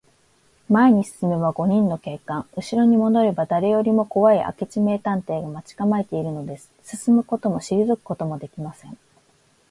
[0.67, 6.71] 前に進めば五人の警官、うしろにもどれば、だれよりもこわい明智名探偵が待ちかまえているのです。
[6.83, 8.97] 進むこともしりぞくこともできません。